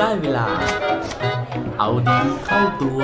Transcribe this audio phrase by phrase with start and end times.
[0.00, 0.48] ได้เวลา
[1.78, 3.02] เอาดีเข้าตัว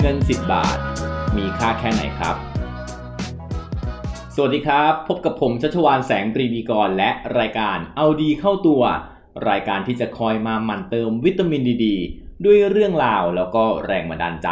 [0.00, 0.78] เงิน 10 บาท
[1.36, 2.36] มีค่าแค่ไหนครับ
[4.34, 8.82] สวัสดีครับ พบกับผมชัชวานแสงปรีดีกรและรายการเอาดีเข้าตัว
[9.48, 11.86] รายการที่จะคอยมาหมั่นเติมวิตามินดีด
[12.44, 14.48] ด้วยเรื่องราวแล้วก็แรงบันดาลใจ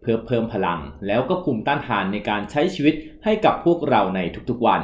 [0.00, 4.82] เพื่อเพิ่มพลัง แล้วก็ภูมิต้านทานในการใช้ชีวิตให้กับพวกเราในทุกๆวัน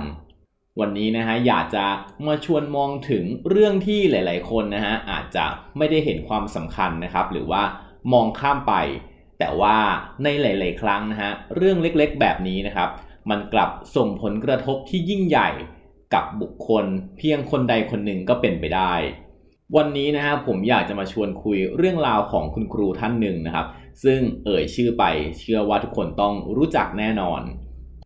[0.81, 1.85] วันนี้นะฮะอยากจะ
[2.27, 5.45] มาชวนมองถึงเรื่องที่หลาย ๆ คนนะฮะอาจจะ
[5.77, 7.63] ไม่ได้เห็นความสำคัญนะครับ หรือว่า
[8.13, 8.75] มองข้ามไป
[9.39, 9.77] แต่ว่า
[10.25, 12.89] ในหลาย ๆ ครั้งนะฮะเรื่องเล็กๆ แบบนี้นะครับ
[13.31, 15.49] มันกลับส่งผลกระทบที่ยิ่งใหญ่
[16.15, 16.85] กับบุคคล
[17.19, 18.93] เพียงคนใดคนหนึ่งก็เป็นไปได้
[19.77, 23.67] วันนี้นะฮะผมอยากจะมาชวนคุยเรื่องราวของคุณครูท่านหนึ่งนะครับ
[24.05, 25.05] ซึ่งเอ่ยชื่อไป
[25.39, 27.43] เชื่อว่าทุกคนต้องรู้จักแน่นอน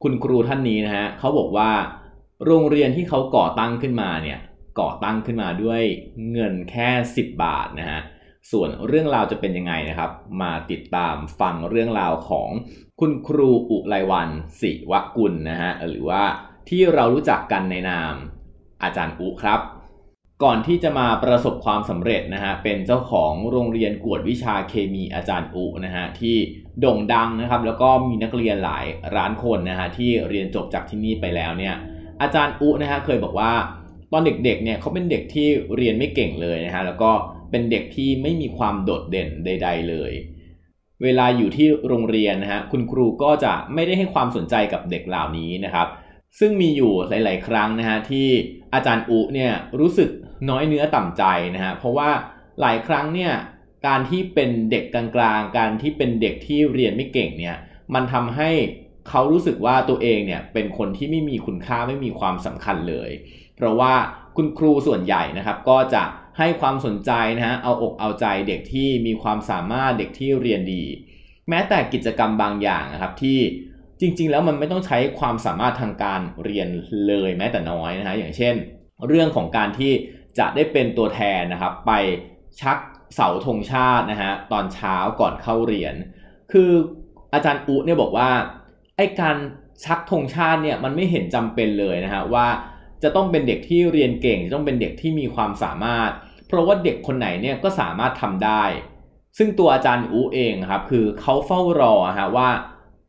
[0.03, 1.71] คุณครูท่านนี้นะฮะเขาบอกว่า
[2.47, 4.39] โรงเรียนที่เขาก่อตั้งขึ้นมาเนี่ย
[4.81, 5.83] ก่อตั้งขึ้นมาด้วย
[6.33, 8.01] เงินแค่ 10 บาทนะฮะ
[8.51, 10.11] ส่วนเรื่องราวจะเป็นยังไงนะครับ
[10.43, 12.51] มาติดตามฟังเรื่องราวของ
[13.01, 14.29] คุณครูอุไรวัน
[14.61, 16.23] ศิวกุลนะฮะหรือว่า
[16.69, 18.15] ที่เรารู้จักกันในนาม
[18.83, 19.61] อาจารย์อุครับ
[20.45, 26.37] ก่อนที่จะมาประสบความสำเร็จนะฮะเป็นเจ้าของโรงเรียนกวดวิชาเคมีอาจารย์อุนะฮะที่
[26.81, 31.75] โด่งดังนะครับแล้วก็มีนักเรียนหลายร้านคนนะฮะที่เรียนจบจากที่นี่ไปแล้วเนี่ย
[32.23, 33.53] อาจารย์อุนะฮะเคยบอกว่า
[34.13, 37.11] ตอนเด็กๆเนี่ยเขาเป็นเด็กที่เรียนไม่เก่งเลยนะฮะแล้วก็
[37.51, 40.13] เป็นเด็กที่ไม่มีความโดดเด่นใด ๆ เลย
[41.03, 45.89] เวลาอยู่ที่โรงเรียนนะฮะคุณครูก็จะไม่ได้ให้ความสนใจกับเด็กเหล่านี้นะครับ
[46.39, 48.29] ซึ่งมีอยู่หลาย ๆ ครั้งนะฮะที่
[48.75, 50.11] อาจารย์อุเนี่ยรู้สึก
[50.51, 51.25] น้อยเนื้อต่ำใจ
[51.55, 52.11] นะฮะเพราะว่า
[52.61, 53.33] หลายครั้งเนี่ย
[53.87, 57.57] การที่เป็นเด็กกลางๆ การที่เป็นเด็กที่เรียนไม่เก่งเนี่ย
[57.95, 58.51] มันทำให้
[59.09, 63.11] เขารู้สึกว่าตัวเองเนี่ยเป็นคนที่ไม่มีคุณค่าไม่มีความสำคัญเลย
[63.57, 63.95] เพราะว่า
[64.37, 66.03] คุณครูส่วนใหญ่นะครับก็จะ
[66.39, 70.85] ให้ความสนใจนะฮะเอาอกเอาใจเด็กที่มีความสามารถเด็กที่เรียนดี
[71.49, 73.39] แม้แต่กิจกรรมบางอย่างนะครับที่
[74.01, 76.69] จริง ๆ แล้วมันไม่ต้องใช้ความสามารถทางการเรียน
[77.07, 78.55] เลยแม้แต่น้อยนะฮะอย่างเช่น
[79.07, 79.93] เรื่องของการที่
[80.39, 81.93] จะได้เป็นตัวแทนนะครับ ไป
[82.61, 82.79] ชัก
[83.15, 85.95] เสาธงชาตินะฮะตอนเช้าก่อนเข้าเรียน
[86.53, 86.71] คือ
[87.35, 88.31] อาจารย์อุเนี่ยบอกว่า
[88.97, 89.37] ไอ้การ
[89.85, 92.47] ชักธงชาติเนี่ยมันไม่เห็นจำเป็นเลยนะฮะว่า
[93.03, 96.11] จะต้องเป็นเด็กที่เรียนเก่งจะต้องเป็นเด็กที่มีความสามารถ
[96.47, 98.65] เพราะว่าเด็กคนไหนเนี่ยก็สามารถทำได้
[99.39, 102.49] ซึ่งตัวอาจารย์อูเองครับคือเขาเฝ้ารอฮะว่า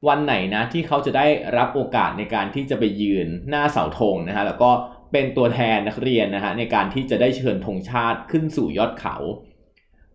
[0.07, 1.27] วันไหนนะที่เขาจะได้
[1.57, 4.71] รับโอกาสในการที่จะไปยืนหน้าเสาธงนะฮะแล้วก็
[5.11, 9.15] เป็นตัวแทนนักเรียนนะฮะในการที่จะได้เชิญธงชาติขึ้นสู่ยอดเขา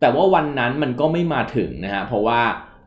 [0.01, 2.41] แต่ว่าวันนั้นมันก็ไม่มาถึงนะฮะเพราะว่า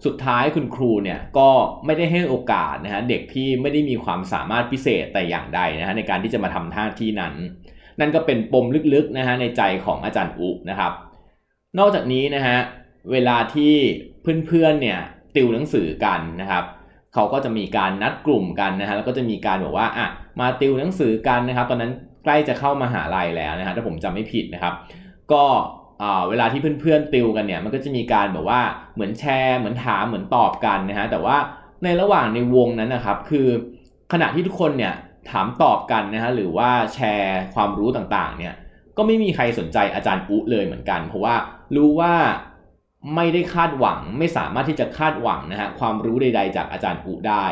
[0.06, 1.50] สุดท้ายคุณครูเนี่ยก็
[1.86, 7.34] ไม่ได้ให้โอกาสนะฮะเด็กที่ไม่ได้มีความสามารถพิเศษแต่อย่างใดนะฮะในการที่จะมาทำท่าที่นั้น
[8.00, 10.92] นั่นก็เป็นปมลึกๆนะฮะในใจของอาจารย์อุนะครับ
[11.80, 12.58] นอกจากนี้นะฮะ
[13.12, 13.74] เวลาที่
[14.48, 15.00] เพื่อนๆเนี่ย
[15.36, 16.64] ติวหนังสือกันนะครับ
[17.18, 20.08] เขาก็จะมีการนัดกลุ่มกันนะฮะแล้วก็จะมีการบอกว่าอะ
[20.40, 21.92] มาติวหนังสือกันนะครับ ตอนนั้น
[22.24, 24.74] ใกล้จะเข้ามาหาลัยแล้วนะฮะถ้าผมจำไม่ผิดนะครับ
[25.32, 25.44] ก็
[26.30, 28.62] เวลาที่เพื่อนๆติวกันเนี่ยมันก็จะมีการแบบว่า
[28.94, 31.38] เหมือนแชร์เหมือนถามเหมือนตอบกันนะฮะแต่ว่า
[31.84, 33.48] ในระหว่างในวงนั้นนะครับคือ
[34.14, 34.94] ขณะที่ทุกคนเนี่ย
[35.32, 38.54] ถามตอบกันนะฮะหรือว่าแชร์ความรู้ต่างๆเนี่ย
[38.98, 41.36] ก็ไม่มีใครสนใจอาจารย์อุเลยเหมือนกัน เพราะว่า
[41.76, 42.14] รู้ว่า
[43.16, 47.48] ไม่ได้คาดหวังไม่สามารถที่จะคาดหวังนะฮะความรู้ใด ๆ จากอาจารย์อุได้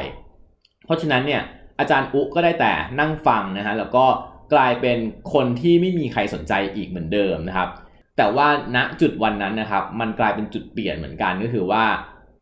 [0.86, 1.42] เพราะฉะนั้นเนี่ย
[1.80, 4.06] อาจารย์อุก็ได้แต่นั่งฟังนะฮะแล้วก็
[4.54, 4.98] กลายเป็น
[5.34, 7.70] คนที่ไม่มีใครสนใจอีกเหมือนเดิมนะครับ
[8.18, 11.86] แต่ว่าณจุดวันนั้นนะครับ มันกลายเป็นจุดเปลี่ยนเหมือนกันก็คือว่า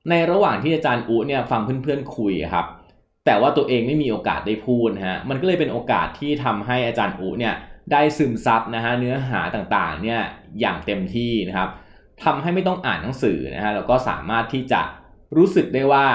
[0.09, 2.65] ในระหว่างที่อาจารย์อุเนี่ยฟังเพื่อนๆคุยครับ
[3.25, 7.53] แต่ว่าตัวเองไม่มีโอกาสได้พูดฮะมันก็เลยเป็นโอกาสที่ทำให้อาจารย์อุเนี่ย
[7.91, 10.19] ได้ซึมซับนะฮะเนื้อหาต่างๆเนี่ย
[10.59, 11.69] อย่างเต็มที่นะครับ
[12.23, 14.81] ทำให้ไม่ต้องอ่านหนังสือนะฮะแล้วก็สามารถที่จะ
[15.37, 16.05] รู้สึกได้ว่า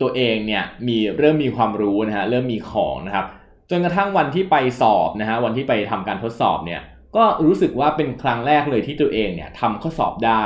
[0.00, 3.26] ตัวเองเนี่ยมีเริ่มมีความรู้นะฮะเริ่มมีของนะครับ
[3.70, 6.80] จนกระทั่งวันที่ไปสอบนะฮะวันที่ไปทำการทดสอบเนี่ย
[7.16, 10.44] ก็รู้สึกว่าเป็นครั้งแรกเลยที่ตัวเองเนี่ยทำข้อสอบได้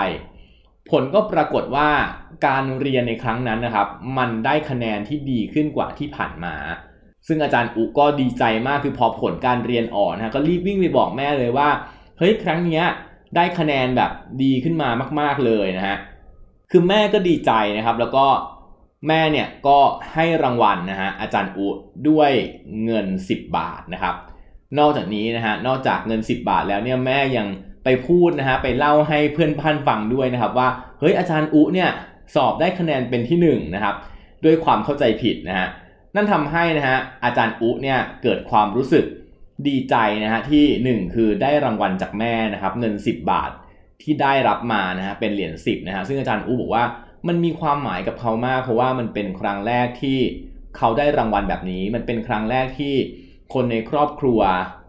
[0.91, 1.89] ผลก็ปรากฏว่า
[2.47, 6.55] การเรียนในครั้งนั้นนะครับ มันได้คะแนนที่ดีขึ้นกว่าที่ผ่านมา
[7.27, 11.69] ซึ่งอาจารย์อุก็ดีใจมากคือพอผลการเรียนออกนะก็รีบวิ่งไปบอกแม่เลยว่า
[12.19, 12.85] เฮ้ยครั้งเนี้ย
[13.37, 14.11] ได้คะแนนแบบ
[14.43, 14.89] ดีขึ้นมา
[15.21, 15.97] มาก ๆเลยนะฮะ
[16.71, 18.27] คือแม่ก็ดีใจนะครับแล้วก็
[19.09, 19.79] แม่เนี่ยก็
[20.15, 21.67] ให้รางวัลนะฮะอาจารย์อุ
[22.09, 22.31] ด้วย
[22.85, 24.15] เงิน 10 บาทนะครับ
[24.79, 27.47] นอกจากนี้นะฮะนอกจากเงิน 10 บาทแล้วเนี่ยแม่ยัง
[27.85, 30.69] ไปพูดนะฮะไปเล่าให้เพื่อนพันฟังด้วยนะครับว่า
[31.01, 31.91] เฮ้ยอาจารย์อุเนี่ย
[32.35, 33.95] สอบได้คะแนนเป็นที่1นนะครับ
[34.45, 35.69] ด้วยความเข้าใจผิดนะฮะ
[36.15, 39.05] นั่นทำให้นะฮะอาจารย์อุเนี่ยเกิดความรู้สึก
[39.67, 43.51] ดีใจนะฮะที่ 1 คือได้รางวัลจากแม่นะครับเงิน 10 บาท
[44.03, 46.85] ที่ได้รับมานะฮะเป็นเหรียญ10นะฮะซึ่งอาจารย์อุบอกว่า
[47.29, 50.19] มันมีความหมายกับเขามาก เพราะว่ามันเป็นครั้งแรกที่
[50.77, 52.95] เขาได้รางวัลแบบนี้ มันเป็นครั้งแรกที่
[53.55, 54.41] คนในครอบครัว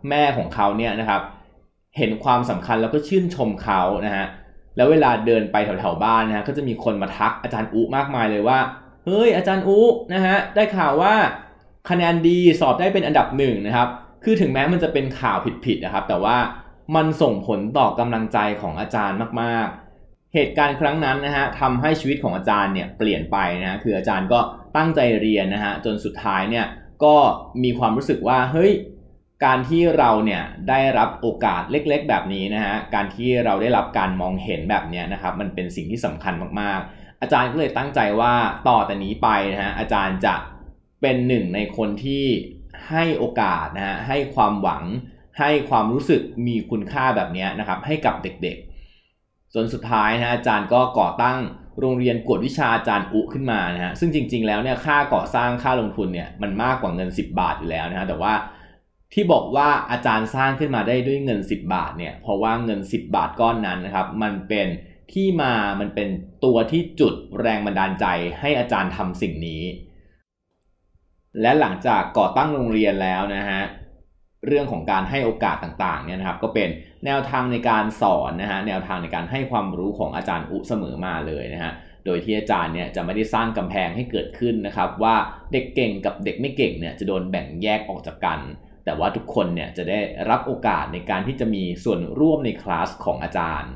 [0.10, 1.22] แม่ของเขาเนี่ยนะครับ
[1.98, 4.26] เห็นความสำคัญแล้วก็ชื่นชมเขานะฮะ
[4.76, 8.60] แล้วเวลาเดินไปแถวๆบ้านนะฮะก็จะมีคนมาทักอาจารย์อุมากมายเลยว่า
[9.06, 9.80] เฮ้ยอาจารย์อุ
[10.14, 11.14] นะฮะได้ข่าวว่า
[11.90, 13.90] คะแนนดีสอบได้เป็นอันดับหนึ่งนะครับ
[14.30, 16.38] คือถึงแม้มันจะเป็นข่าวผิดๆนะครับ แต่ว่า
[16.96, 24.40] มันส่งผลต่อกำลังใจของอาจารย์มากๆ เหตุการณ์ครั้งนั้นนะฮะทำให้ชีวิตของอาจารย์เนี่ยเปลี่ยนไปนะคืออาจารย์ก็
[24.78, 26.66] ตั้งใจเรียนนะฮะจนสุดท้ายเนี่ย
[27.04, 27.16] ก็
[27.64, 28.72] มีความรู้สึกว่าเฮ้ย
[29.46, 38.34] การที่เราเนี่ยได้รับโอกาสเล็กๆ แบบนี้นะฮะการที่เราได้รับการมองเห็นแบบนี้นะครับมันเป็นสิ่งที่สำคัญมากๆ อาจารย์ก็เลยตั้งใจว่า
[38.68, 40.36] ต่อแต่นี้ไปนะฮะอาจารย์จะ
[41.02, 42.26] เป็นหนึ่งในคนที่
[42.92, 44.84] ให้โอกาสนะฮะให้ความหวัง
[45.40, 51.40] ให้ความรู้สึกมีคุณค่าแบบนี้นะครับให้กับเด็กๆส่วนสุดท้ายนะอาจารย์ก็ก่อตั้ง
[51.80, 58.34] โรงเรียนกวดวิชาอาจารย์อุขึ้นมานะฮะซึ่งจริงๆแล้วเนี่ยค่าก่อสร้างค่าลงทุนเนี่ยมันมากกว่าเงิน 10 บาทอยู่แล้วนะฮะแต่ว่า
[59.14, 64.68] ที่บอกว่าอาจารย์สร้างขึ้นมาได้ด้วยเงิน 10 บาทเนี่ยเพราะว่าเงิน 10 บาทก้อนนั้นนะครับมันเป็น
[65.14, 66.10] ที่มามันเป็น
[66.46, 68.06] ตัวที่จุดแรงบันดาลใจ
[68.40, 69.64] ให้อาจารย์ทำสิ่งนี้
[71.42, 73.62] และหลังจากก่อตั้งโรงเรียนแล้วนะฮะ
[74.46, 76.70] เรื่องของการให้โอกาสต่างๆเนี่ยนะครับก็เป็น
[77.06, 81.72] แนวทางในการสอนนะฮะแนวทางในการให้ความรู้ของอาจารย์อุเสมอมาเลยนะฮะ
[82.06, 85.16] โดยที่อาจารย์เนี่ยจะไม่ได้สร้างกำแพงให้เกิดขึ้นนะครับว่า
[85.54, 88.40] เด็กเก่งกับเด็กไม่เก่งเนี่ยจะโดนแบ่งแยกออกจากกัน
[88.86, 90.00] แต่ว่าทุกคนเนี่ยจะได้
[90.30, 93.72] รับโอกาสในการที่จะมีส่วนร่วมในคลาสของอาจารย์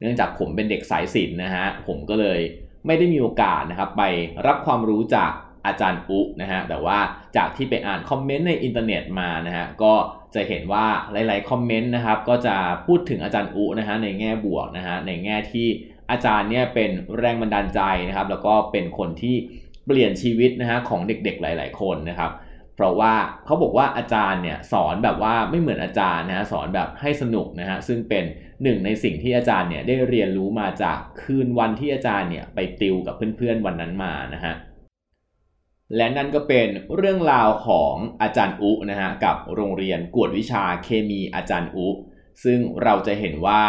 [0.00, 2.40] เนื่องจากผมเป็นเด็กสายศิลป์นะฮะผมก็เลย
[2.86, 4.02] ไม่ได้มีโอกาสนะครับไป
[4.46, 5.30] รับความรู้จาก
[5.66, 6.98] อาจารย์อุนะฮะแต่ว่า
[7.36, 9.94] จากที่ไปอ่านคอมเมนต์ในอินเทอร์เน็ตมานะฮะก็
[10.34, 15.66] จะเห็นว่าหลายๆคอมเมนต์นะครับก็จะพูดถึงอาจารย์อุนะฮะในแง่บวกนะฮะในแง่ที่
[16.10, 19.36] อาจารย์เนี่ยเป็นแรงบันดาลใจนะครับ แล้วก็เป็นคนที่
[19.86, 22.32] เปลี่ยนชีวิตนะฮะของเด็กๆหลาย ๆ คนนะครับ
[22.76, 23.14] เพราะว่า
[23.44, 28.24] เขาบอกว่าอาจารย์เนี่ยสอนแบบว่าไม่เหมือนอาจารย์นะฮะสอนแบบให้สนุกนะฮะซึ่งเป็น
[28.62, 34.54] หนึ่งในสิ่งที่อาจารย์เนี่ยได้เรียนรู้มาจากคืนวันที่อาจารย์เนี่ยไปติวกับเพื่อนๆวันนั้นมานะฮะ
[35.96, 41.88] และนั่นก็เป็นเรื่องราวของอาจารย์อุนะฮะกับโรงเรียนกวดวิชาเคมีอาจารย์อุ
[42.44, 43.62] ซึ่งเราจะเห็นว่า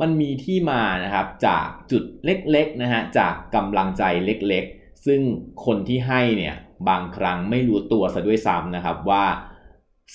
[0.00, 5.20] มันมีที่มานะครับจากจุดเล็กๆนะฮะจากกำลังใจเล็กๆ ซึ่ง
[5.64, 6.56] คนที่ให้เนี่ย
[6.88, 9.24] บางครั้งไม่รู้ตัวซะด้วยซ้ำนะครับว่า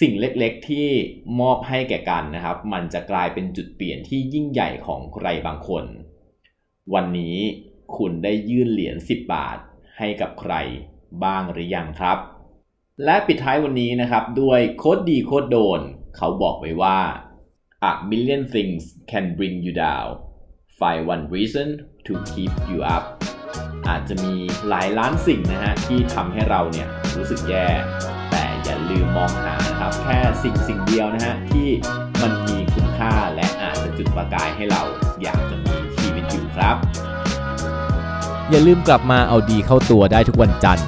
[0.01, 0.87] สิ่งเล็กๆที่
[1.39, 5.85] มอบให้แก่กันนะครับ มันจะกลายเป็นจุดเปลี่ยนที่ยิ่งใหญ่ของใครบางคน
[6.93, 7.37] วันนี้
[7.97, 9.57] คุณได้ยื่นเหรียญ10 บาท
[9.97, 10.53] ให้กับใคร
[11.23, 12.17] บ้างหรือยังครับ
[13.03, 15.81] และปิดท้ายวันนี้นะครับ ด้วยโคดดีโคดโดน
[16.17, 16.99] เขาบอกไว้ว่า
[17.89, 20.09] a million things can bring you down
[20.79, 21.67] find one reason
[22.05, 23.03] to keep you up
[23.87, 24.33] อาจจะมี
[24.69, 27.67] หลายล้านสิ่งนะฮะที่ทำให้เราเนี่ยรู้สึกแย่
[28.31, 31.67] แต่อย่าลืมมองหานะครับ แค่สิ่งสิ่งเดียวนะฮะที่
[32.21, 34.81] มันมีคุณค่าและอาจจะจุดประกายให้เรา
[35.23, 36.75] อยากจะมีชีวิตอยู่ครับ
[38.51, 40.87] อย่าลืมกลับมาเอาดีเข้าตัวได้ทุกวันจันทร์